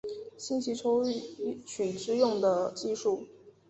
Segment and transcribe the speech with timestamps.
[0.35, 1.03] 信息抽
[1.63, 3.27] 取之用的技术。